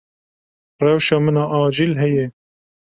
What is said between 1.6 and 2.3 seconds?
acîl heye.